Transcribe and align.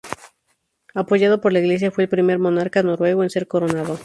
Apoyado 0.95 1.41
por 1.41 1.53
la 1.53 1.59
Iglesia, 1.59 1.91
fue 1.91 2.05
el 2.05 2.09
primer 2.09 2.39
monarca 2.39 2.81
noruego 2.81 3.21
en 3.21 3.29
ser 3.29 3.47
coronado. 3.47 3.99